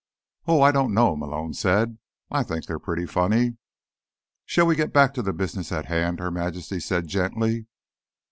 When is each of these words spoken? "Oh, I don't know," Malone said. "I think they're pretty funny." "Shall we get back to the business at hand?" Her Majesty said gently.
"Oh, 0.47 0.63
I 0.63 0.71
don't 0.71 0.95
know," 0.95 1.15
Malone 1.15 1.53
said. 1.53 1.99
"I 2.31 2.41
think 2.41 2.65
they're 2.65 2.79
pretty 2.79 3.05
funny." 3.05 3.57
"Shall 4.47 4.65
we 4.65 4.75
get 4.75 4.91
back 4.91 5.13
to 5.13 5.21
the 5.21 5.31
business 5.31 5.71
at 5.71 5.85
hand?" 5.85 6.17
Her 6.19 6.31
Majesty 6.31 6.79
said 6.79 7.05
gently. 7.05 7.67